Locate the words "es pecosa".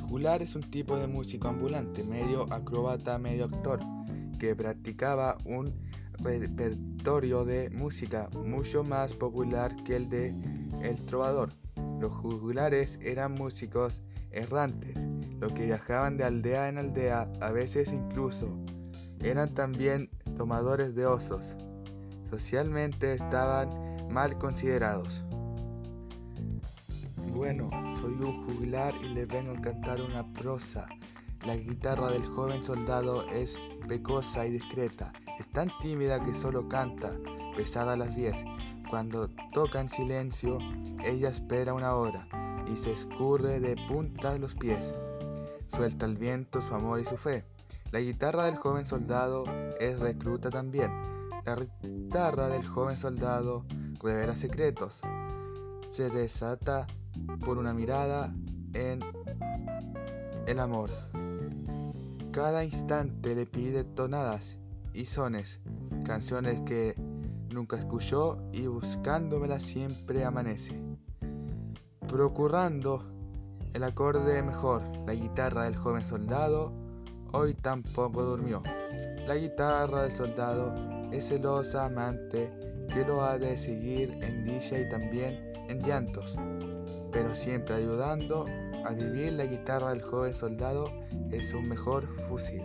33.30-34.46